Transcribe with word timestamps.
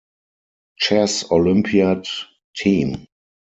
Chess 0.79 1.25
Olympiad 1.29 2.07
team. 2.55 3.05